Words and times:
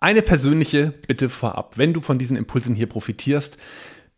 Eine 0.00 0.22
persönliche 0.22 0.94
Bitte 1.08 1.28
vorab. 1.28 1.76
Wenn 1.76 1.92
du 1.92 2.00
von 2.00 2.18
diesen 2.18 2.36
Impulsen 2.36 2.76
hier 2.76 2.86
profitierst, 2.86 3.56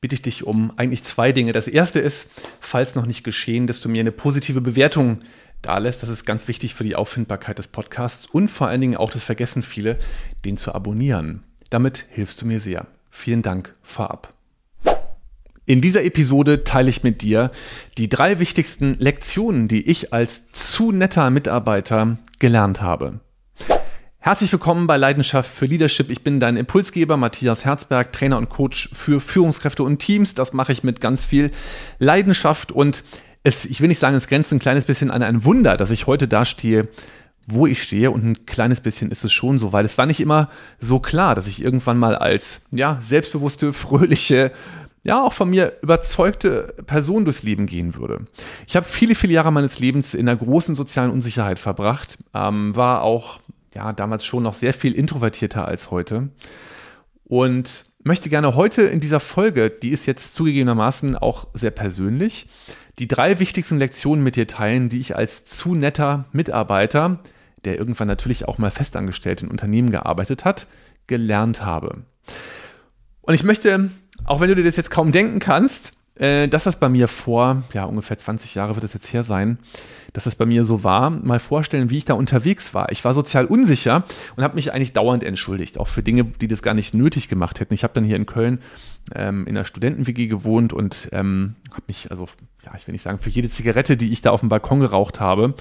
bitte 0.00 0.14
ich 0.14 0.22
dich 0.22 0.44
um 0.44 0.72
eigentlich 0.76 1.04
zwei 1.04 1.32
Dinge. 1.32 1.52
Das 1.52 1.68
erste 1.68 2.00
ist, 2.00 2.28
falls 2.60 2.94
noch 2.94 3.06
nicht 3.06 3.24
geschehen, 3.24 3.66
dass 3.66 3.80
du 3.80 3.88
mir 3.88 4.00
eine 4.00 4.12
positive 4.12 4.60
Bewertung 4.60 5.20
da 5.62 5.78
lässt. 5.78 6.02
Das 6.02 6.10
ist 6.10 6.26
ganz 6.26 6.48
wichtig 6.48 6.74
für 6.74 6.84
die 6.84 6.96
Auffindbarkeit 6.96 7.58
des 7.58 7.68
Podcasts 7.68 8.26
und 8.26 8.48
vor 8.48 8.68
allen 8.68 8.82
Dingen 8.82 8.96
auch, 8.96 9.10
das 9.10 9.24
vergessen 9.24 9.62
viele, 9.62 9.98
den 10.44 10.58
zu 10.58 10.74
abonnieren. 10.74 11.44
Damit 11.70 12.06
hilfst 12.10 12.42
du 12.42 12.46
mir 12.46 12.60
sehr. 12.60 12.86
Vielen 13.10 13.42
Dank 13.42 13.74
vorab. 13.82 14.34
In 15.64 15.80
dieser 15.80 16.04
Episode 16.04 16.64
teile 16.64 16.90
ich 16.90 17.04
mit 17.04 17.22
dir 17.22 17.52
die 17.96 18.08
drei 18.08 18.38
wichtigsten 18.38 18.94
Lektionen, 18.98 19.68
die 19.68 19.88
ich 19.88 20.12
als 20.12 20.50
zu 20.52 20.92
netter 20.92 21.30
Mitarbeiter 21.30 22.18
gelernt 22.38 22.82
habe. 22.82 23.20
Herzlich 24.22 24.52
willkommen 24.52 24.86
bei 24.86 24.98
Leidenschaft 24.98 25.50
für 25.50 25.64
Leadership. 25.64 26.10
Ich 26.10 26.22
bin 26.22 26.40
dein 26.40 26.58
Impulsgeber 26.58 27.16
Matthias 27.16 27.64
Herzberg, 27.64 28.12
Trainer 28.12 28.36
und 28.36 28.50
Coach 28.50 28.90
für 28.92 29.18
Führungskräfte 29.18 29.82
und 29.82 29.98
Teams. 29.98 30.34
Das 30.34 30.52
mache 30.52 30.72
ich 30.72 30.84
mit 30.84 31.00
ganz 31.00 31.24
viel 31.24 31.50
Leidenschaft 31.98 32.70
und 32.70 33.02
es, 33.44 33.64
ich 33.64 33.80
will 33.80 33.88
nicht 33.88 33.98
sagen, 33.98 34.14
es 34.14 34.26
grenzt 34.26 34.52
ein 34.52 34.58
kleines 34.58 34.84
bisschen 34.84 35.10
an 35.10 35.22
ein 35.22 35.42
Wunder, 35.46 35.78
dass 35.78 35.88
ich 35.88 36.06
heute 36.06 36.28
da 36.28 36.44
stehe, 36.44 36.88
wo 37.46 37.66
ich 37.66 37.82
stehe 37.82 38.10
und 38.10 38.22
ein 38.22 38.44
kleines 38.44 38.82
bisschen 38.82 39.10
ist 39.10 39.24
es 39.24 39.32
schon 39.32 39.58
so, 39.58 39.72
weil 39.72 39.86
es 39.86 39.96
war 39.96 40.04
nicht 40.04 40.20
immer 40.20 40.50
so 40.78 40.98
klar, 41.00 41.34
dass 41.34 41.46
ich 41.46 41.62
irgendwann 41.62 41.96
mal 41.96 42.14
als 42.14 42.60
ja, 42.72 42.98
selbstbewusste, 43.00 43.72
fröhliche, 43.72 44.52
ja, 45.02 45.24
auch 45.24 45.32
von 45.32 45.48
mir 45.48 45.78
überzeugte 45.80 46.74
Person 46.84 47.24
durchs 47.24 47.42
Leben 47.42 47.64
gehen 47.64 47.94
würde. 47.94 48.26
Ich 48.66 48.76
habe 48.76 48.84
viele, 48.84 49.14
viele 49.14 49.32
Jahre 49.32 49.50
meines 49.50 49.78
Lebens 49.78 50.12
in 50.12 50.28
einer 50.28 50.36
großen 50.36 50.74
sozialen 50.74 51.10
Unsicherheit 51.10 51.58
verbracht, 51.58 52.18
ähm, 52.34 52.76
war 52.76 53.00
auch 53.00 53.40
ja, 53.74 53.92
damals 53.92 54.24
schon 54.24 54.42
noch 54.42 54.54
sehr 54.54 54.74
viel 54.74 54.92
introvertierter 54.94 55.66
als 55.66 55.90
heute. 55.90 56.30
Und 57.24 57.84
möchte 58.02 58.28
gerne 58.28 58.54
heute 58.54 58.82
in 58.82 59.00
dieser 59.00 59.20
Folge, 59.20 59.70
die 59.70 59.90
ist 59.90 60.06
jetzt 60.06 60.34
zugegebenermaßen 60.34 61.16
auch 61.16 61.48
sehr 61.54 61.70
persönlich, 61.70 62.48
die 62.98 63.08
drei 63.08 63.38
wichtigsten 63.38 63.78
Lektionen 63.78 64.24
mit 64.24 64.36
dir 64.36 64.46
teilen, 64.46 64.88
die 64.88 65.00
ich 65.00 65.16
als 65.16 65.44
zu 65.44 65.74
netter 65.74 66.26
Mitarbeiter, 66.32 67.20
der 67.64 67.78
irgendwann 67.78 68.08
natürlich 68.08 68.48
auch 68.48 68.58
mal 68.58 68.70
festangestellt 68.70 69.42
in 69.42 69.48
Unternehmen 69.48 69.90
gearbeitet 69.90 70.44
hat, 70.44 70.66
gelernt 71.06 71.64
habe. 71.64 72.04
Und 73.22 73.34
ich 73.34 73.44
möchte, 73.44 73.90
auch 74.24 74.40
wenn 74.40 74.48
du 74.48 74.56
dir 74.56 74.64
das 74.64 74.76
jetzt 74.76 74.90
kaum 74.90 75.12
denken 75.12 75.38
kannst, 75.38 75.92
äh, 76.20 76.48
dass 76.48 76.64
das 76.64 76.76
bei 76.76 76.88
mir 76.88 77.08
vor, 77.08 77.62
ja, 77.72 77.84
ungefähr 77.84 78.18
20 78.18 78.54
Jahre 78.54 78.74
wird 78.76 78.84
es 78.84 78.92
jetzt 78.92 79.12
her 79.12 79.22
sein, 79.22 79.58
dass 80.12 80.24
das 80.24 80.34
bei 80.34 80.44
mir 80.44 80.64
so 80.64 80.84
war, 80.84 81.08
mal 81.08 81.38
vorstellen, 81.38 81.88
wie 81.88 81.96
ich 81.96 82.04
da 82.04 82.14
unterwegs 82.14 82.74
war. 82.74 82.92
Ich 82.92 83.04
war 83.04 83.14
sozial 83.14 83.46
unsicher 83.46 84.04
und 84.36 84.44
habe 84.44 84.54
mich 84.54 84.72
eigentlich 84.72 84.92
dauernd 84.92 85.24
entschuldigt, 85.24 85.78
auch 85.78 85.88
für 85.88 86.02
Dinge, 86.02 86.24
die 86.24 86.48
das 86.48 86.62
gar 86.62 86.74
nicht 86.74 86.94
nötig 86.94 87.28
gemacht 87.28 87.60
hätten. 87.60 87.72
Ich 87.72 87.84
habe 87.84 87.94
dann 87.94 88.04
hier 88.04 88.16
in 88.16 88.26
Köln 88.26 88.60
ähm, 89.14 89.46
in 89.46 89.56
einer 89.56 89.64
Studenten-WG 89.64 90.26
gewohnt 90.26 90.72
und 90.72 91.08
ähm, 91.12 91.56
habe 91.70 91.82
mich, 91.86 92.10
also, 92.10 92.28
ja, 92.64 92.72
ich 92.76 92.86
will 92.86 92.92
nicht 92.92 93.02
sagen, 93.02 93.18
für 93.18 93.30
jede 93.30 93.48
Zigarette, 93.48 93.96
die 93.96 94.12
ich 94.12 94.22
da 94.22 94.30
auf 94.30 94.40
dem 94.40 94.48
Balkon 94.48 94.80
geraucht 94.80 95.20
habe, 95.20 95.54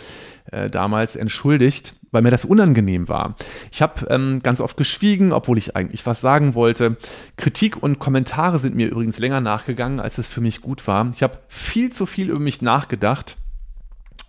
äh, 0.51 0.69
damals 0.69 1.15
entschuldigt, 1.15 1.95
weil 2.11 2.21
mir 2.21 2.31
das 2.31 2.45
unangenehm 2.45 3.07
war. 3.07 3.35
Ich 3.71 3.81
habe 3.81 4.07
ähm, 4.09 4.39
ganz 4.43 4.61
oft 4.61 4.77
geschwiegen, 4.77 5.31
obwohl 5.31 5.57
ich 5.57 5.75
eigentlich 5.75 6.05
was 6.05 6.21
sagen 6.21 6.55
wollte. 6.55 6.97
Kritik 7.37 7.81
und 7.81 7.99
Kommentare 7.99 8.59
sind 8.59 8.75
mir 8.75 8.89
übrigens 8.89 9.19
länger 9.19 9.41
nachgegangen, 9.41 9.99
als 9.99 10.17
es 10.17 10.27
für 10.27 10.41
mich 10.41 10.61
gut 10.61 10.87
war. 10.87 11.09
Ich 11.13 11.23
habe 11.23 11.39
viel 11.47 11.91
zu 11.91 12.05
viel 12.05 12.29
über 12.29 12.39
mich 12.39 12.61
nachgedacht 12.61 13.37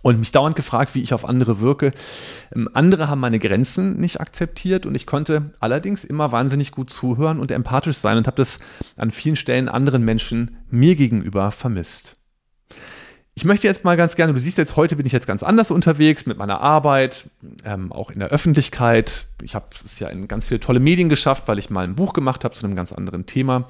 und 0.01 0.19
mich 0.19 0.31
dauernd 0.31 0.55
gefragt, 0.55 0.95
wie 0.95 1.01
ich 1.01 1.13
auf 1.13 1.25
andere 1.25 1.59
wirke. 1.59 1.91
Ähm, 2.53 2.69
andere 2.73 3.07
haben 3.07 3.21
meine 3.21 3.39
Grenzen 3.39 3.97
nicht 3.97 4.19
akzeptiert 4.19 4.85
und 4.85 4.95
ich 4.95 5.05
konnte 5.05 5.51
allerdings 5.59 6.03
immer 6.03 6.31
wahnsinnig 6.31 6.71
gut 6.71 6.89
zuhören 6.89 7.39
und 7.39 7.51
empathisch 7.51 7.97
sein 7.97 8.17
und 8.17 8.27
habe 8.27 8.37
das 8.37 8.59
an 8.97 9.11
vielen 9.11 9.35
Stellen 9.35 9.69
anderen 9.69 10.03
Menschen 10.03 10.57
mir 10.69 10.95
gegenüber 10.95 11.51
vermisst. 11.51 12.17
Ich 13.33 13.45
möchte 13.45 13.65
jetzt 13.65 13.85
mal 13.85 13.95
ganz 13.95 14.15
gerne, 14.15 14.33
du 14.33 14.39
siehst 14.39 14.57
jetzt, 14.57 14.75
heute 14.75 14.97
bin 14.97 15.05
ich 15.05 15.13
jetzt 15.13 15.25
ganz 15.25 15.41
anders 15.41 15.71
unterwegs 15.71 16.25
mit 16.25 16.37
meiner 16.37 16.59
Arbeit, 16.59 17.29
ähm, 17.63 17.91
auch 17.93 18.11
in 18.11 18.19
der 18.19 18.27
Öffentlichkeit. 18.27 19.27
Ich 19.41 19.55
habe 19.55 19.67
es 19.85 19.99
ja 19.99 20.09
in 20.09 20.27
ganz 20.27 20.47
viele 20.47 20.59
tolle 20.59 20.81
Medien 20.81 21.07
geschafft, 21.07 21.47
weil 21.47 21.57
ich 21.57 21.69
mal 21.69 21.85
ein 21.85 21.95
Buch 21.95 22.11
gemacht 22.11 22.43
habe 22.43 22.53
zu 22.55 22.65
einem 22.65 22.75
ganz 22.75 22.91
anderen 22.91 23.25
Thema. 23.25 23.69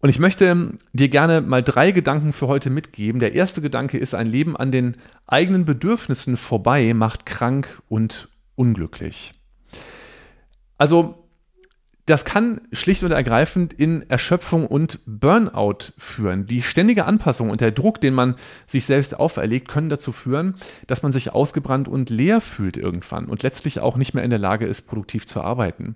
Und 0.00 0.08
ich 0.08 0.18
möchte 0.18 0.78
dir 0.92 1.08
gerne 1.08 1.42
mal 1.42 1.62
drei 1.62 1.90
Gedanken 1.92 2.32
für 2.32 2.48
heute 2.48 2.70
mitgeben. 2.70 3.20
Der 3.20 3.34
erste 3.34 3.60
Gedanke 3.60 3.98
ist, 3.98 4.14
ein 4.14 4.26
Leben 4.26 4.56
an 4.56 4.72
den 4.72 4.96
eigenen 5.26 5.66
Bedürfnissen 5.66 6.36
vorbei 6.38 6.94
macht 6.94 7.26
krank 7.26 7.82
und 7.88 8.28
unglücklich. 8.54 9.32
Also, 10.78 11.28
das 12.06 12.24
kann 12.24 12.62
schlicht 12.72 13.04
und 13.04 13.12
ergreifend 13.12 13.74
in 13.74 14.08
Erschöpfung 14.08 14.66
und 14.66 14.98
Burnout 15.06 15.92
führen. 15.98 16.46
Die 16.46 16.62
ständige 16.62 17.04
Anpassung 17.04 17.50
und 17.50 17.60
der 17.60 17.70
Druck, 17.70 18.00
den 18.00 18.14
man 18.14 18.36
sich 18.66 18.86
selbst 18.86 19.20
auferlegt, 19.20 19.68
können 19.68 19.90
dazu 19.90 20.10
führen, 20.10 20.56
dass 20.86 21.02
man 21.02 21.12
sich 21.12 21.32
ausgebrannt 21.32 21.86
und 21.86 22.08
leer 22.08 22.40
fühlt 22.40 22.78
irgendwann 22.78 23.26
und 23.26 23.42
letztlich 23.42 23.80
auch 23.80 23.96
nicht 23.96 24.14
mehr 24.14 24.24
in 24.24 24.30
der 24.30 24.38
Lage 24.40 24.66
ist, 24.66 24.88
produktiv 24.88 25.26
zu 25.26 25.42
arbeiten. 25.42 25.94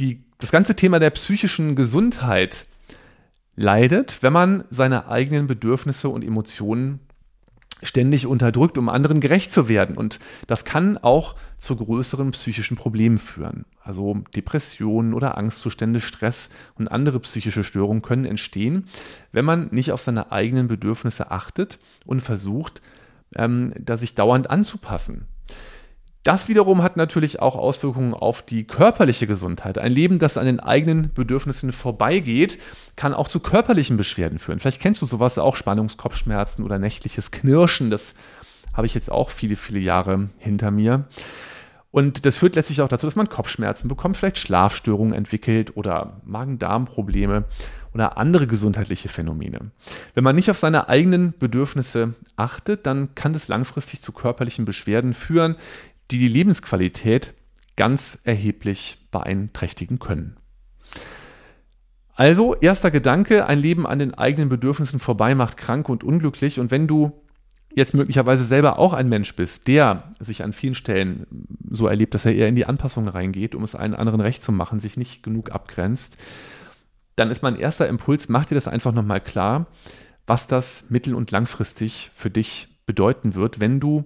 Die, 0.00 0.24
das 0.38 0.50
ganze 0.50 0.74
Thema 0.74 0.98
der 0.98 1.10
psychischen 1.10 1.76
Gesundheit 1.76 2.66
leidet, 3.58 4.22
wenn 4.22 4.32
man 4.32 4.64
seine 4.70 5.08
eigenen 5.08 5.48
Bedürfnisse 5.48 6.08
und 6.08 6.24
Emotionen 6.24 7.00
ständig 7.82 8.26
unterdrückt, 8.26 8.78
um 8.78 8.88
anderen 8.88 9.20
gerecht 9.20 9.52
zu 9.52 9.68
werden. 9.68 9.96
Und 9.96 10.18
das 10.46 10.64
kann 10.64 10.98
auch 10.98 11.36
zu 11.58 11.76
größeren 11.76 12.30
psychischen 12.32 12.76
Problemen 12.76 13.18
führen. 13.18 13.64
Also 13.82 14.20
Depressionen 14.34 15.14
oder 15.14 15.36
Angstzustände, 15.38 16.00
Stress 16.00 16.50
und 16.76 16.88
andere 16.88 17.20
psychische 17.20 17.64
Störungen 17.64 18.02
können 18.02 18.24
entstehen, 18.24 18.88
wenn 19.32 19.44
man 19.44 19.68
nicht 19.70 19.92
auf 19.92 20.00
seine 20.00 20.32
eigenen 20.32 20.68
Bedürfnisse 20.68 21.30
achtet 21.30 21.78
und 22.04 22.20
versucht, 22.20 22.82
ähm, 23.36 23.72
da 23.78 23.96
sich 23.96 24.14
dauernd 24.14 24.50
anzupassen. 24.50 25.26
Das 26.24 26.48
wiederum 26.48 26.82
hat 26.82 26.96
natürlich 26.96 27.40
auch 27.40 27.56
Auswirkungen 27.56 28.12
auf 28.12 28.42
die 28.42 28.64
körperliche 28.64 29.26
Gesundheit. 29.26 29.78
Ein 29.78 29.92
Leben, 29.92 30.18
das 30.18 30.36
an 30.36 30.46
den 30.46 30.60
eigenen 30.60 31.12
Bedürfnissen 31.14 31.72
vorbeigeht, 31.72 32.58
kann 32.96 33.14
auch 33.14 33.28
zu 33.28 33.40
körperlichen 33.40 33.96
Beschwerden 33.96 34.38
führen. 34.38 34.58
Vielleicht 34.60 34.80
kennst 34.80 35.00
du 35.00 35.06
sowas 35.06 35.38
auch, 35.38 35.56
Spannungskopfschmerzen 35.56 36.64
oder 36.64 36.78
nächtliches 36.78 37.30
Knirschen. 37.30 37.90
Das 37.90 38.14
habe 38.74 38.86
ich 38.86 38.94
jetzt 38.94 39.10
auch 39.10 39.30
viele, 39.30 39.56
viele 39.56 39.78
Jahre 39.78 40.28
hinter 40.40 40.70
mir. 40.70 41.06
Und 41.90 42.26
das 42.26 42.36
führt 42.36 42.56
letztlich 42.56 42.82
auch 42.82 42.88
dazu, 42.88 43.06
dass 43.06 43.16
man 43.16 43.30
Kopfschmerzen 43.30 43.88
bekommt, 43.88 44.16
vielleicht 44.16 44.38
Schlafstörungen 44.38 45.14
entwickelt 45.14 45.76
oder 45.76 46.20
Magen-Darm-Probleme 46.24 47.44
oder 47.94 48.18
andere 48.18 48.46
gesundheitliche 48.46 49.08
Phänomene. 49.08 49.70
Wenn 50.14 50.24
man 50.24 50.36
nicht 50.36 50.50
auf 50.50 50.58
seine 50.58 50.88
eigenen 50.88 51.32
Bedürfnisse 51.38 52.14
achtet, 52.36 52.86
dann 52.86 53.14
kann 53.14 53.32
das 53.32 53.48
langfristig 53.48 54.02
zu 54.02 54.12
körperlichen 54.12 54.66
Beschwerden 54.66 55.14
führen, 55.14 55.56
die 56.10 56.18
die 56.18 56.28
Lebensqualität 56.28 57.34
ganz 57.76 58.18
erheblich 58.24 58.98
beeinträchtigen 59.10 59.98
können. 59.98 60.36
Also, 62.14 62.56
erster 62.56 62.90
Gedanke, 62.90 63.46
ein 63.46 63.60
Leben 63.60 63.86
an 63.86 64.00
den 64.00 64.14
eigenen 64.14 64.48
Bedürfnissen 64.48 64.98
vorbei 64.98 65.36
macht 65.36 65.56
krank 65.56 65.88
und 65.88 66.02
unglücklich. 66.02 66.58
Und 66.58 66.72
wenn 66.72 66.88
du 66.88 67.12
jetzt 67.74 67.94
möglicherweise 67.94 68.44
selber 68.44 68.78
auch 68.78 68.92
ein 68.92 69.08
Mensch 69.08 69.36
bist, 69.36 69.68
der 69.68 70.10
sich 70.18 70.42
an 70.42 70.52
vielen 70.52 70.74
Stellen 70.74 71.26
so 71.70 71.86
erlebt, 71.86 72.14
dass 72.14 72.26
er 72.26 72.34
eher 72.34 72.48
in 72.48 72.56
die 72.56 72.66
Anpassung 72.66 73.06
reingeht, 73.06 73.54
um 73.54 73.62
es 73.62 73.76
allen 73.76 73.94
anderen 73.94 74.20
recht 74.20 74.42
zu 74.42 74.50
machen, 74.50 74.80
sich 74.80 74.96
nicht 74.96 75.22
genug 75.22 75.52
abgrenzt, 75.52 76.16
dann 77.14 77.30
ist 77.30 77.42
mein 77.42 77.56
erster 77.56 77.88
Impuls, 77.88 78.28
mach 78.28 78.46
dir 78.46 78.54
das 78.54 78.68
einfach 78.68 78.92
nochmal 78.92 79.20
klar, 79.20 79.66
was 80.26 80.46
das 80.46 80.84
mittel- 80.88 81.14
und 81.14 81.30
langfristig 81.30 82.10
für 82.14 82.30
dich 82.30 82.68
bedeuten 82.86 83.34
wird, 83.34 83.60
wenn 83.60 83.80
du 83.80 84.04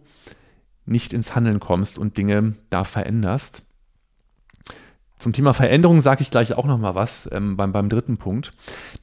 nicht 0.85 1.13
ins 1.13 1.35
Handeln 1.35 1.61
kommst 1.61 1.99
und 1.99 2.17
Dinge 2.19 2.55
da 2.71 2.85
veränderst. 2.85 3.63
Zum 5.19 5.33
Thema 5.33 5.53
Veränderung 5.53 6.01
sage 6.01 6.23
ich 6.23 6.33
gleich 6.33 6.53
auch 6.55 6.65
noch 6.65 6.79
mal 6.79 6.97
was 6.97 7.29
ähm, 7.31 7.57
beim, 7.57 7.73
beim 7.73 7.89
dritten 7.89 8.17
Punkt. 8.17 8.53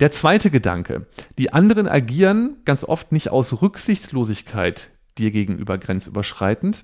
Der 0.02 0.12
zweite 0.12 0.52
Gedanke. 0.52 1.08
Die 1.38 1.54
anderen 1.54 1.88
agieren 1.88 2.58
ganz 2.66 2.84
oft 2.84 3.14
nicht 3.14 3.30
aus 3.30 3.62
Rücksichtslosigkeit 3.62 4.90
dir 5.18 5.32
gegenüber 5.32 5.78
grenzüberschreitend, 5.78 6.84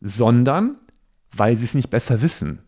sondern 0.00 0.78
weil 1.30 1.54
sie 1.54 1.64
es 1.64 1.74
nicht 1.74 1.90
besser 1.90 2.22
wissen. 2.22 2.64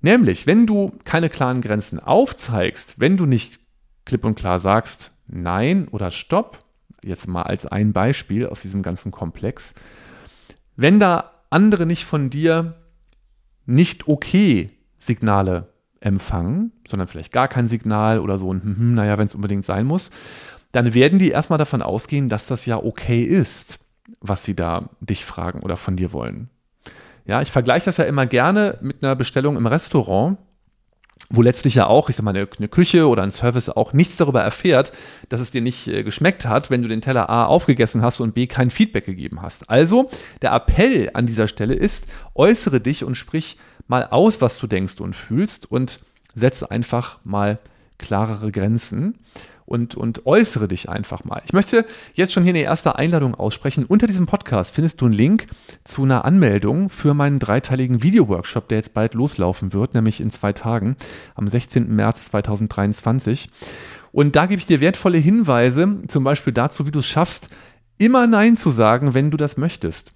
Nämlich, 0.00 0.46
wenn 0.46 0.66
du 0.66 0.92
keine 1.04 1.28
klaren 1.28 1.60
Grenzen 1.60 1.98
aufzeigst, 1.98 2.96
wenn 2.98 3.16
du 3.16 3.26
nicht 3.26 3.60
klipp 4.04 4.24
und 4.24 4.36
klar 4.36 4.58
sagst, 4.58 5.12
nein 5.26 5.88
oder 5.88 6.10
stopp, 6.10 6.60
jetzt 7.02 7.28
mal 7.28 7.42
als 7.42 7.66
ein 7.66 7.92
Beispiel 7.92 8.46
aus 8.46 8.62
diesem 8.62 8.82
ganzen 8.82 9.10
Komplex, 9.10 9.74
wenn 10.78 11.00
da 11.00 11.32
andere 11.50 11.86
nicht 11.86 12.04
von 12.04 12.30
dir 12.30 12.74
nicht 13.66 14.06
okay 14.06 14.70
Signale 14.96 15.68
empfangen, 16.00 16.72
sondern 16.88 17.08
vielleicht 17.08 17.32
gar 17.32 17.48
kein 17.48 17.66
Signal 17.66 18.20
oder 18.20 18.38
so 18.38 18.54
ein, 18.54 18.62
hm, 18.62 18.76
hm 18.76 18.94
naja, 18.94 19.18
wenn 19.18 19.26
es 19.26 19.34
unbedingt 19.34 19.64
sein 19.64 19.84
muss, 19.84 20.10
dann 20.70 20.94
werden 20.94 21.18
die 21.18 21.30
erstmal 21.30 21.58
davon 21.58 21.82
ausgehen, 21.82 22.28
dass 22.28 22.46
das 22.46 22.64
ja 22.64 22.76
okay 22.76 23.22
ist, 23.22 23.80
was 24.20 24.44
sie 24.44 24.54
da 24.54 24.88
dich 25.00 25.24
fragen 25.24 25.60
oder 25.60 25.76
von 25.76 25.96
dir 25.96 26.12
wollen. 26.12 26.48
Ja, 27.26 27.42
ich 27.42 27.50
vergleiche 27.50 27.86
das 27.86 27.96
ja 27.96 28.04
immer 28.04 28.26
gerne 28.26 28.78
mit 28.80 29.02
einer 29.02 29.16
Bestellung 29.16 29.56
im 29.56 29.66
Restaurant 29.66 30.38
wo 31.30 31.42
letztlich 31.42 31.74
ja 31.74 31.86
auch, 31.86 32.08
ich 32.08 32.16
sag 32.16 32.24
mal, 32.24 32.30
eine, 32.34 32.48
eine, 32.56 32.68
Küche 32.68 33.08
oder 33.08 33.22
ein 33.22 33.30
Service 33.30 33.68
auch 33.68 33.92
nichts 33.92 34.16
darüber 34.16 34.42
erfährt, 34.42 34.92
dass 35.28 35.40
es 35.40 35.50
dir 35.50 35.60
nicht 35.60 35.86
äh, 35.88 36.02
geschmeckt 36.02 36.46
hat, 36.46 36.70
wenn 36.70 36.82
du 36.82 36.88
den 36.88 37.00
Teller 37.00 37.28
A 37.28 37.44
aufgegessen 37.44 38.02
hast 38.02 38.20
und 38.20 38.34
B 38.34 38.46
kein 38.46 38.70
Feedback 38.70 39.04
gegeben 39.04 39.42
hast. 39.42 39.68
Also, 39.68 40.10
der 40.40 40.52
Appell 40.52 41.10
an 41.12 41.26
dieser 41.26 41.48
Stelle 41.48 41.74
ist, 41.74 42.06
äußere 42.34 42.80
dich 42.80 43.04
und 43.04 43.16
sprich 43.16 43.58
mal 43.88 44.06
aus, 44.10 44.40
was 44.40 44.56
du 44.56 44.66
denkst 44.66 45.00
und 45.00 45.14
fühlst 45.14 45.70
und 45.70 46.00
setze 46.34 46.70
einfach 46.70 47.18
mal 47.24 47.58
klarere 47.98 48.52
Grenzen 48.52 49.18
und, 49.68 49.94
und 49.94 50.26
äußere 50.26 50.66
dich 50.66 50.88
einfach 50.88 51.24
mal. 51.24 51.42
Ich 51.44 51.52
möchte 51.52 51.84
jetzt 52.14 52.32
schon 52.32 52.42
hier 52.42 52.52
eine 52.52 52.62
erste 52.62 52.96
Einladung 52.96 53.34
aussprechen. 53.34 53.84
Unter 53.84 54.06
diesem 54.06 54.26
Podcast 54.26 54.74
findest 54.74 55.00
du 55.00 55.04
einen 55.04 55.14
Link 55.14 55.46
zu 55.84 56.02
einer 56.04 56.24
Anmeldung 56.24 56.88
für 56.88 57.14
meinen 57.14 57.38
dreiteiligen 57.38 58.02
Video-Workshop, 58.02 58.68
der 58.68 58.78
jetzt 58.78 58.94
bald 58.94 59.14
loslaufen 59.14 59.72
wird, 59.72 59.94
nämlich 59.94 60.20
in 60.20 60.30
zwei 60.30 60.52
Tagen, 60.52 60.96
am 61.34 61.48
16. 61.48 61.94
März 61.94 62.26
2023. 62.26 63.50
Und 64.10 64.36
da 64.36 64.46
gebe 64.46 64.58
ich 64.58 64.66
dir 64.66 64.80
wertvolle 64.80 65.18
Hinweise, 65.18 65.98
zum 66.08 66.24
Beispiel 66.24 66.52
dazu, 66.52 66.86
wie 66.86 66.90
du 66.90 67.00
es 67.00 67.06
schaffst, 67.06 67.50
immer 67.98 68.26
Nein 68.26 68.56
zu 68.56 68.70
sagen, 68.70 69.14
wenn 69.14 69.30
du 69.30 69.36
das 69.36 69.56
möchtest. 69.56 70.12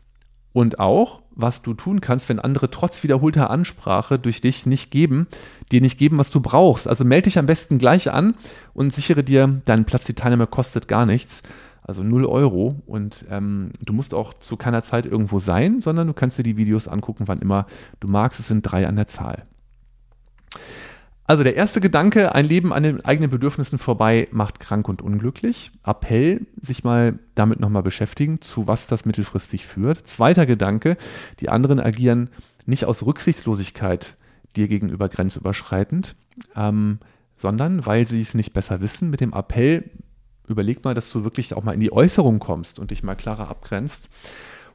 Und 0.52 0.78
auch, 0.78 1.21
was 1.34 1.62
du 1.62 1.74
tun 1.74 2.00
kannst, 2.00 2.28
wenn 2.28 2.38
andere 2.38 2.70
trotz 2.70 3.02
wiederholter 3.02 3.50
Ansprache 3.50 4.18
durch 4.18 4.40
dich 4.40 4.66
nicht 4.66 4.90
geben, 4.90 5.26
dir 5.70 5.80
nicht 5.80 5.98
geben, 5.98 6.18
was 6.18 6.30
du 6.30 6.40
brauchst. 6.40 6.88
Also 6.88 7.04
melde 7.04 7.24
dich 7.24 7.38
am 7.38 7.46
besten 7.46 7.78
gleich 7.78 8.10
an 8.10 8.34
und 8.74 8.92
sichere 8.92 9.24
dir 9.24 9.62
deinen 9.64 9.84
Platz. 9.84 10.04
Die 10.04 10.14
Teilnahme 10.14 10.46
kostet 10.46 10.88
gar 10.88 11.06
nichts, 11.06 11.42
also 11.82 12.02
0 12.02 12.26
Euro. 12.26 12.82
Und 12.86 13.24
ähm, 13.30 13.70
du 13.80 13.92
musst 13.92 14.14
auch 14.14 14.34
zu 14.34 14.56
keiner 14.56 14.82
Zeit 14.82 15.06
irgendwo 15.06 15.38
sein, 15.38 15.80
sondern 15.80 16.06
du 16.06 16.12
kannst 16.12 16.38
dir 16.38 16.44
die 16.44 16.56
Videos 16.56 16.88
angucken, 16.88 17.24
wann 17.26 17.40
immer 17.40 17.66
du 18.00 18.08
magst. 18.08 18.40
Es 18.40 18.48
sind 18.48 18.62
drei 18.62 18.86
an 18.86 18.96
der 18.96 19.08
Zahl. 19.08 19.42
Also 21.32 21.44
der 21.44 21.56
erste 21.56 21.80
Gedanke, 21.80 22.34
ein 22.34 22.44
Leben 22.44 22.74
an 22.74 22.82
den 22.82 23.02
eigenen 23.06 23.30
Bedürfnissen 23.30 23.78
vorbei 23.78 24.28
macht 24.32 24.60
krank 24.60 24.86
und 24.86 25.00
unglücklich. 25.00 25.70
Appell, 25.82 26.46
sich 26.60 26.84
mal 26.84 27.18
damit 27.34 27.58
nochmal 27.58 27.82
beschäftigen, 27.82 28.42
zu 28.42 28.68
was 28.68 28.86
das 28.86 29.06
mittelfristig 29.06 29.66
führt. 29.66 30.06
Zweiter 30.06 30.44
Gedanke, 30.44 30.98
die 31.40 31.48
anderen 31.48 31.80
agieren 31.80 32.28
nicht 32.66 32.84
aus 32.84 33.02
Rücksichtslosigkeit 33.02 34.18
dir 34.56 34.68
gegenüber 34.68 35.08
grenzüberschreitend, 35.08 36.16
ähm, 36.54 36.98
sondern 37.38 37.86
weil 37.86 38.06
sie 38.06 38.20
es 38.20 38.34
nicht 38.34 38.52
besser 38.52 38.82
wissen. 38.82 39.08
Mit 39.08 39.22
dem 39.22 39.32
Appell, 39.32 39.88
überleg 40.48 40.84
mal, 40.84 40.92
dass 40.92 41.10
du 41.10 41.24
wirklich 41.24 41.54
auch 41.54 41.64
mal 41.64 41.72
in 41.72 41.80
die 41.80 41.94
Äußerung 41.94 42.40
kommst 42.40 42.78
und 42.78 42.90
dich 42.90 43.02
mal 43.02 43.16
klarer 43.16 43.48
abgrenzt. 43.48 44.10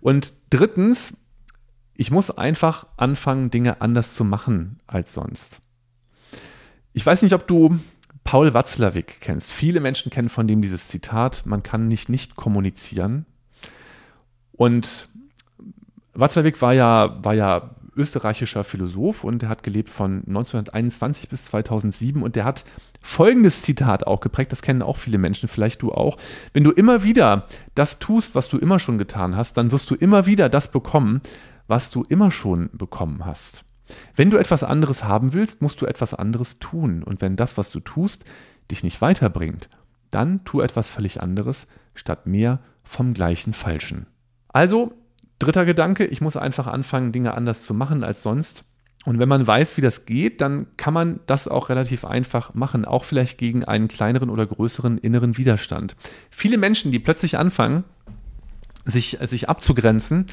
Und 0.01 0.33
drittens, 0.50 1.13
ich 1.94 2.09
muss 2.09 2.31
einfach 2.31 2.88
anfangen, 2.98 3.51
Dinge 3.51 3.80
anders 3.80 4.15
zu 4.15 4.24
machen 4.24 4.80
als 4.88 5.13
sonst. 5.13 5.62
Ich 6.97 7.05
weiß 7.05 7.21
nicht, 7.21 7.33
ob 7.33 7.45
du 7.45 7.77
Paul 8.23 8.55
Watzlawick 8.55 9.21
kennst. 9.21 9.51
Viele 9.51 9.81
Menschen 9.81 10.09
kennen 10.09 10.29
von 10.29 10.47
dem 10.47 10.63
dieses 10.63 10.88
Zitat, 10.88 11.44
man 11.45 11.61
kann 11.61 11.88
nicht 11.88 12.09
nicht 12.09 12.35
kommunizieren. 12.35 13.27
Und 14.51 15.07
Watzlawick 16.15 16.59
war 16.59 16.73
ja, 16.73 17.23
war 17.23 17.35
ja 17.35 17.75
österreichischer 17.95 18.63
Philosoph 18.63 19.23
und 19.23 19.44
er 19.44 19.49
hat 19.49 19.61
gelebt 19.61 19.91
von 19.91 20.23
1921 20.25 21.29
bis 21.29 21.45
2007 21.45 22.23
und 22.23 22.35
der 22.35 22.45
hat 22.45 22.65
folgendes 22.99 23.61
Zitat 23.61 24.07
auch 24.07 24.19
geprägt, 24.19 24.51
das 24.51 24.63
kennen 24.63 24.81
auch 24.81 24.97
viele 24.97 25.19
Menschen, 25.19 25.47
vielleicht 25.47 25.83
du 25.83 25.91
auch. 25.91 26.17
Wenn 26.53 26.63
du 26.63 26.71
immer 26.71 27.03
wieder 27.03 27.45
das 27.75 27.99
tust, 27.99 28.33
was 28.33 28.49
du 28.49 28.57
immer 28.57 28.79
schon 28.79 28.97
getan 28.97 29.35
hast, 29.35 29.55
dann 29.57 29.71
wirst 29.71 29.91
du 29.91 29.94
immer 29.94 30.25
wieder 30.25 30.49
das 30.49 30.71
bekommen, 30.71 31.21
was 31.67 31.91
du 31.91 32.01
immer 32.09 32.31
schon 32.31 32.71
bekommen 32.73 33.23
hast. 33.23 33.66
Wenn 34.15 34.29
du 34.29 34.37
etwas 34.37 34.63
anderes 34.63 35.03
haben 35.03 35.33
willst, 35.33 35.61
musst 35.61 35.81
du 35.81 35.85
etwas 35.85 36.13
anderes 36.13 36.59
tun. 36.59 37.03
Und 37.03 37.21
wenn 37.21 37.35
das, 37.35 37.57
was 37.57 37.71
du 37.71 37.79
tust, 37.79 38.25
dich 38.71 38.83
nicht 38.83 39.01
weiterbringt, 39.01 39.69
dann 40.11 40.43
tu 40.43 40.61
etwas 40.61 40.89
völlig 40.89 41.21
anderes, 41.21 41.67
statt 41.93 42.27
mehr 42.27 42.59
vom 42.83 43.13
gleichen 43.13 43.53
Falschen. 43.53 44.07
Also, 44.49 44.93
dritter 45.39 45.65
Gedanke, 45.65 46.05
ich 46.05 46.21
muss 46.21 46.37
einfach 46.37 46.67
anfangen, 46.67 47.11
Dinge 47.11 47.33
anders 47.33 47.63
zu 47.63 47.73
machen 47.73 48.03
als 48.03 48.23
sonst. 48.23 48.63
Und 49.05 49.19
wenn 49.19 49.29
man 49.29 49.45
weiß, 49.45 49.77
wie 49.77 49.81
das 49.81 50.05
geht, 50.05 50.41
dann 50.41 50.67
kann 50.75 50.93
man 50.93 51.19
das 51.27 51.47
auch 51.47 51.69
relativ 51.69 52.03
einfach 52.03 52.53
machen, 52.53 52.83
auch 52.83 53.05
vielleicht 53.05 53.37
gegen 53.37 53.63
einen 53.63 53.87
kleineren 53.87 54.29
oder 54.29 54.45
größeren 54.45 54.97
inneren 54.97 55.37
Widerstand. 55.37 55.95
Viele 56.29 56.57
Menschen, 56.57 56.91
die 56.91 56.99
plötzlich 56.99 57.37
anfangen, 57.37 57.85
sich, 58.83 59.17
sich 59.21 59.47
abzugrenzen, 59.47 60.25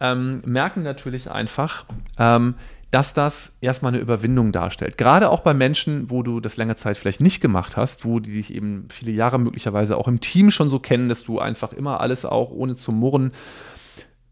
ähm, 0.00 0.42
merken 0.44 0.82
natürlich 0.82 1.30
einfach, 1.30 1.84
ähm, 2.18 2.54
dass 2.90 3.12
das 3.12 3.52
erstmal 3.60 3.92
eine 3.92 4.00
Überwindung 4.00 4.52
darstellt. 4.52 4.96
Gerade 4.98 5.30
auch 5.30 5.40
bei 5.40 5.52
Menschen, 5.52 6.10
wo 6.10 6.22
du 6.22 6.38
das 6.38 6.56
lange 6.56 6.76
Zeit 6.76 6.96
vielleicht 6.96 7.20
nicht 7.20 7.40
gemacht 7.40 7.76
hast, 7.76 8.04
wo 8.04 8.20
die 8.20 8.32
dich 8.34 8.54
eben 8.54 8.86
viele 8.88 9.10
Jahre 9.10 9.40
möglicherweise 9.40 9.96
auch 9.96 10.06
im 10.06 10.20
Team 10.20 10.52
schon 10.52 10.70
so 10.70 10.78
kennen, 10.78 11.08
dass 11.08 11.24
du 11.24 11.40
einfach 11.40 11.72
immer 11.72 12.00
alles 12.00 12.24
auch 12.24 12.50
ohne 12.50 12.76
zu 12.76 12.92
murren 12.92 13.32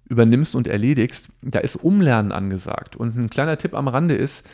übernimmst 0.08 0.54
und 0.54 0.68
erledigst, 0.68 1.30
da 1.40 1.58
ist 1.58 1.76
Umlernen 1.76 2.30
angesagt. 2.30 2.94
Und 2.94 3.16
ein 3.16 3.30
kleiner 3.30 3.58
Tipp 3.58 3.74
am 3.74 3.88
Rande 3.88 4.14
ist, 4.14 4.46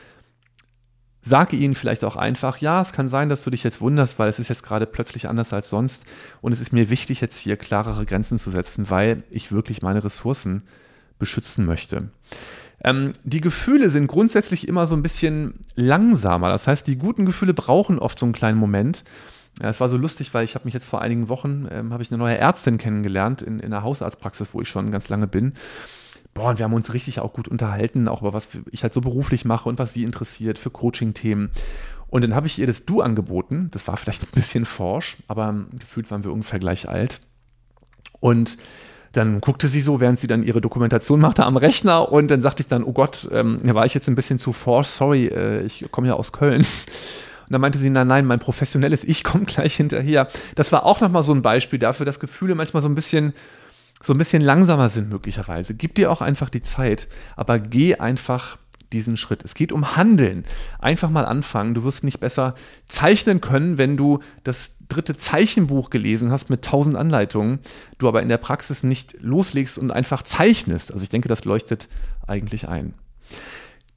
sage 1.23 1.57
ihnen 1.57 1.75
vielleicht 1.75 2.05
auch 2.05 2.17
einfach, 2.17 2.59
ja, 2.59 2.81
es 2.81 2.93
kann 2.93 3.09
sein, 3.09 3.29
dass 3.29 3.45
du 3.45 3.51
dich 3.51 3.65
jetzt 3.65 3.81
wunderst, 3.81 4.19
weil 4.19 4.31
es 4.31 4.39
ist 4.39 4.49
jetzt 4.49 4.63
gerade 4.63 4.87
plötzlich 4.87 5.29
anders 5.29 5.53
als 5.53 5.69
sonst 5.69 6.05
und 6.41 6.53
es 6.53 6.61
ist 6.61 6.73
mir 6.73 6.91
wichtig, 6.91 7.21
jetzt 7.21 7.39
hier 7.39 7.57
klarere 7.57 8.07
Grenzen 8.07 8.39
zu 8.39 8.51
setzen, 8.51 8.89
weil 8.89 9.23
ich 9.31 9.53
wirklich 9.53 9.83
meine 9.83 10.03
Ressourcen 10.03 10.63
beschützen 11.19 11.65
möchte. 11.65 12.11
Ähm, 12.83 13.13
die 13.25 13.41
Gefühle 13.41 13.91
sind 13.91 14.07
grundsätzlich 14.07 14.69
immer 14.69 14.87
so 14.87 14.95
ein 14.95 15.03
bisschen 15.03 15.65
langsamer. 15.75 16.49
Das 16.49 16.67
heißt, 16.67 16.87
die 16.87 16.97
guten 16.97 17.27
Gefühle 17.27 17.55
brauchen 17.55 17.99
oft 17.99 18.19
so 18.19 18.27
einen 18.27 18.33
kleinen 18.33 18.59
Moment. 18.59 19.05
Ja, 19.61 19.69
es 19.69 19.81
war 19.81 19.89
so 19.89 19.97
lustig, 19.97 20.33
weil 20.35 20.45
ich 20.45 20.55
habe 20.55 20.67
mich 20.67 20.75
jetzt 20.75 20.87
vor 20.87 21.03
einigen 21.03 21.29
Wochen, 21.29 21.67
ähm, 21.71 21.93
habe 21.93 22.03
ich 22.03 22.11
eine 22.11 22.19
neue 22.19 22.39
Ärztin 22.39 22.79
kennengelernt 22.79 23.43
in, 23.43 23.59
in 23.59 23.71
der 23.71 23.83
Hausarztpraxis, 23.83 24.51
wo 24.53 24.61
ich 24.61 24.69
schon 24.69 24.93
ganz 24.93 25.09
lange 25.09 25.27
bin. 25.27 25.55
Boah, 26.35 26.51
und 26.51 26.59
wir 26.59 26.65
haben 26.65 26.75
uns 26.75 26.95
richtig 26.95 27.19
auch 27.19 27.33
gut 27.33 27.49
unterhalten, 27.49 28.07
auch 28.07 28.21
über 28.21 28.33
was 28.33 28.47
ich 28.71 28.85
halt 28.85 28.93
so 28.93 29.01
beruflich 29.01 29.45
mache 29.45 29.69
und 29.69 29.81
was 29.81 29.93
sie 29.93 30.05
interessiert 30.05 30.59
für 30.59 30.71
Coaching-Themen. 30.71 31.51
Und 32.07 32.23
dann 32.23 32.35
habe 32.35 32.47
ich 32.47 32.59
ihr 32.59 32.67
das 32.67 32.85
Du 32.87 33.01
angeboten. 33.01 33.69
Das 33.73 33.89
war 33.89 33.97
vielleicht 33.97 34.23
ein 34.23 34.31
bisschen 34.33 34.65
forsch, 34.65 35.17
aber 35.27 35.67
gefühlt 35.79 36.11
waren 36.13 36.23
wir 36.23 36.33
ungefähr 36.33 36.61
gleich 36.61 36.89
alt. 36.89 37.21
Und 38.21 38.57
dann 39.19 39.41
guckte 39.41 39.69
sie 39.69 39.81
so, 39.81 40.01
während 40.01 40.19
sie 40.19 40.27
dann 40.27 40.43
ihre 40.43 40.61
Dokumentation 40.61 41.21
machte 41.21 41.45
am 41.45 41.57
Rechner 41.57 42.11
und 42.11 42.31
dann 42.31 42.41
sagte 42.41 42.63
ich 42.63 42.69
dann, 42.69 42.85
oh 42.85 42.93
Gott, 42.93 43.29
ähm, 43.33 43.61
da 43.63 43.75
war 43.75 43.85
ich 43.85 43.95
jetzt 43.95 44.09
ein 44.09 44.15
bisschen 44.15 44.39
zu 44.39 44.53
forsch, 44.53 44.89
sorry, 44.89 45.27
äh, 45.27 45.63
ich 45.63 45.85
komme 45.91 46.09
ja 46.09 46.15
aus 46.15 46.33
Köln. 46.33 46.61
Und 46.61 47.53
dann 47.53 47.61
meinte 47.61 47.79
sie, 47.79 47.89
nein, 47.89 48.07
nein, 48.07 48.27
mein 48.27 48.41
professionelles 48.41 49.05
Ich 49.05 49.25
kommt 49.25 49.49
gleich 49.49 49.75
hinterher. 49.75 50.29
Das 50.55 50.71
war 50.71 50.85
auch 50.85 51.01
nochmal 51.01 51.23
so 51.23 51.33
ein 51.33 51.41
Beispiel 51.41 51.79
dafür, 51.79 52.05
dass 52.05 52.21
Gefühle 52.21 52.55
manchmal 52.55 52.83
so 52.83 52.89
ein 52.89 52.95
bisschen 52.95 53.33
so 54.01 54.13
ein 54.13 54.19
bisschen 54.19 54.43
langsamer 54.43 54.89
sind 54.89 55.11
möglicherweise. 55.11 55.75
Gib 55.75 55.95
dir 55.95 56.11
auch 56.13 56.21
einfach 56.21 56.51
die 56.51 56.63
Zeit, 56.63 57.09
aber 57.37 57.59
geh 57.59 57.97
einfach 57.97 58.59
diesen 58.93 59.17
Schritt. 59.17 59.45
Es 59.45 59.55
geht 59.55 59.73
um 59.73 59.97
Handeln. 59.97 60.45
Einfach 60.79 61.11
mal 61.11 61.25
anfangen. 61.25 61.75
Du 61.75 61.85
wirst 61.85 62.05
nicht 62.05 62.21
besser 62.21 62.55
zeichnen 62.87 63.41
können, 63.41 63.79
wenn 63.79 63.97
du 63.97 64.21
das 64.45 64.73
dritte 64.89 65.17
Zeichenbuch 65.17 65.91
gelesen 65.91 66.31
hast 66.31 66.51
mit 66.51 66.65
tausend 66.65 66.97
Anleitungen, 66.97 67.61
du 67.99 68.09
aber 68.09 68.23
in 68.23 68.29
der 68.29 68.39
Praxis 68.39 68.83
nicht 68.83 69.17
loslegst 69.21 69.79
und 69.79 69.91
einfach 69.91 70.23
zeichnest. 70.23 70.93
Also 70.93 71.03
ich 71.03 71.11
denke, 71.11 71.29
das 71.29 71.45
leuchtet 71.45 71.89
eigentlich 72.27 72.69
ein. 72.69 72.95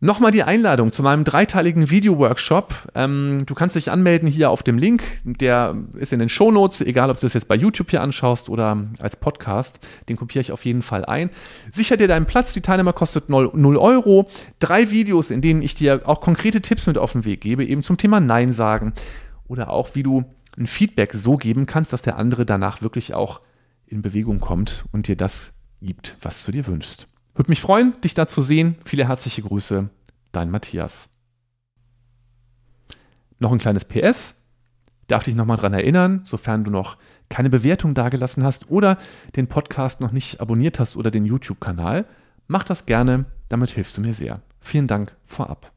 Nochmal 0.04 0.32
die 0.32 0.42
Einladung 0.42 0.92
zu 0.92 1.04
meinem 1.04 1.24
dreiteiligen 1.24 1.92
Video-Workshop. 1.92 2.90
Ähm, 2.96 3.44
du 3.46 3.54
kannst 3.54 3.76
dich 3.76 3.92
anmelden 3.92 4.28
hier 4.28 4.50
auf 4.50 4.64
dem 4.64 4.80
Link. 4.80 5.04
Der 5.24 5.76
ist 5.94 6.12
in 6.12 6.18
den 6.18 6.28
Shownotes, 6.28 6.82
egal 6.82 7.12
ob 7.12 7.18
du 7.18 7.28
das 7.28 7.36
jetzt 7.36 7.48
bei 7.48 7.54
YouTube 7.54 7.92
hier 7.92 8.02
anschaust 8.02 8.50
oder 8.50 8.88
als 9.00 9.16
Podcast. 9.16 9.80
Den 10.10 10.18
kopiere 10.18 10.42
ich 10.42 10.52
auf 10.52 10.66
jeden 10.66 10.82
Fall 10.82 11.06
ein. 11.06 11.30
Sicher 11.72 11.98
dir 11.98 12.08
deinen 12.08 12.26
Platz. 12.26 12.52
Die 12.52 12.62
Teilnehmer 12.62 12.94
kostet 12.94 13.30
0, 13.30 13.52
0 13.54 13.78
Euro. 13.78 14.28
Drei 14.58 14.90
Videos, 14.90 15.30
in 15.30 15.42
denen 15.42 15.62
ich 15.62 15.76
dir 15.76 16.02
auch 16.06 16.20
konkrete 16.20 16.64
Tipps 16.64 16.88
mit 16.88 16.98
auf 16.98 17.12
den 17.12 17.24
Weg 17.24 17.42
gebe, 17.42 17.64
eben 17.64 17.84
zum 17.84 17.98
Thema 17.98 18.20
Nein 18.20 18.54
sagen. 18.54 18.94
Oder 19.48 19.70
auch, 19.70 19.94
wie 19.94 20.02
du 20.02 20.24
ein 20.58 20.66
Feedback 20.66 21.14
so 21.14 21.38
geben 21.38 21.68
kannst, 21.68 21.94
dass 21.94 22.02
der 22.02 22.18
andere 22.18 22.48
danach 22.48 22.82
wirklich 22.82 23.14
auch 23.14 23.42
in 23.86 24.02
Bewegung 24.02 24.40
kommt 24.40 24.84
und 24.92 25.08
dir 25.08 25.16
das 25.16 25.54
gibt, 25.80 26.18
was 26.24 26.44
du 26.44 26.52
dir 26.52 26.66
wünschst. 26.66 27.06
Würde 27.34 27.50
mich 27.50 27.62
freuen, 27.62 28.00
dich 28.02 28.14
da 28.14 28.28
zu 28.28 28.42
sehen. 28.42 28.76
Viele 28.86 29.08
herzliche 29.08 29.42
Grüße, 29.42 29.90
dein 30.32 30.50
Matthias. 30.50 31.10
Noch 33.40 33.52
ein 33.52 33.58
kleines 33.58 33.86
PS. 33.86 34.36
Darf 35.08 35.24
dich 35.24 35.36
nochmal 35.36 35.58
dran 35.58 35.74
erinnern, 35.74 36.22
sofern 36.26 36.64
du 36.64 36.72
noch 36.72 36.98
keine 37.30 37.50
Bewertung 37.50 37.94
dagelassen 37.94 38.44
hast 38.44 38.70
oder 38.70 38.98
den 39.36 39.48
Podcast 39.48 40.00
noch 40.00 40.12
nicht 40.12 40.40
abonniert 40.40 40.80
hast 40.80 40.96
oder 40.96 41.10
den 41.10 41.26
YouTube-Kanal, 41.26 42.06
mach 42.48 42.64
das 42.64 42.86
gerne, 42.86 43.26
damit 43.50 43.72
hilfst 43.72 43.98
du 43.98 44.02
mir 44.02 44.14
sehr. 44.14 44.42
Vielen 44.60 44.88
Dank 44.88 45.16
vorab. 45.26 45.72